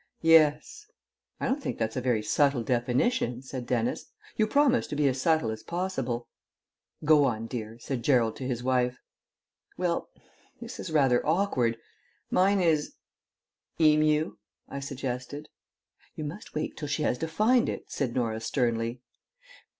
[0.23, 0.87] "Yes."
[1.39, 4.07] "I don't think that's a very subtle definition," said Dennis.
[4.35, 6.27] "You promised to be as subtle as possible."
[7.05, 8.97] "Go on, dear," said Gerald to his wife.
[9.77, 10.09] "Well,
[10.59, 11.77] this is rather awkward.
[12.31, 12.95] Mine is"
[13.79, 14.37] "Emu,"
[14.67, 15.49] I suggested.
[16.15, 19.03] "You must wait till she has defined it," said Norah sternly.